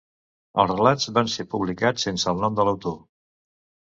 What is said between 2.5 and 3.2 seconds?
de l'autor.